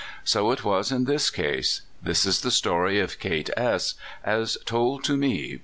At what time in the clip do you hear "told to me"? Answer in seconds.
4.65-5.59